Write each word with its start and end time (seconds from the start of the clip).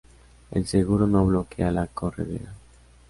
El 0.49 0.65
seguro 0.65 1.05
no 1.05 1.23
bloquea 1.27 1.69
la 1.71 1.85
corredera. 1.85 2.55